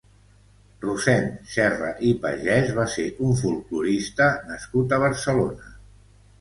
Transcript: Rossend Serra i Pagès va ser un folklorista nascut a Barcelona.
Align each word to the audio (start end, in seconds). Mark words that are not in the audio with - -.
Rossend 0.85 1.35
Serra 1.51 1.91
i 2.09 2.15
Pagès 2.25 2.73
va 2.79 2.87
ser 2.95 3.07
un 3.29 3.37
folklorista 3.43 4.33
nascut 4.51 4.99
a 4.99 5.03
Barcelona. 5.09 5.75